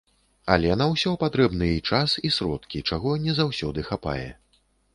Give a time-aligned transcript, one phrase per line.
[0.53, 4.29] Але на ўсё патрэбны і час, і сродкі, чаго не заўсёды хапае.